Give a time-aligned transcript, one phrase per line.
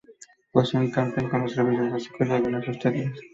[0.53, 3.13] Posee un camping con los servicios básicos y algunas hosterías.